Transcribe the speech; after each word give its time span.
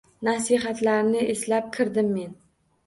Nasihatlarini 0.27 1.21
eslab 1.37 1.71
kirdim 1.79 2.13
men. 2.19 2.35